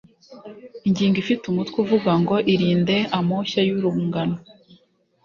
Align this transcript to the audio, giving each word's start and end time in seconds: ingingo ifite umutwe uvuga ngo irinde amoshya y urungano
ingingo 0.87 1.17
ifite 1.23 1.43
umutwe 1.47 1.77
uvuga 1.83 2.11
ngo 2.21 2.35
irinde 2.53 2.97
amoshya 3.17 3.59
y 3.67 3.71
urungano 3.77 4.37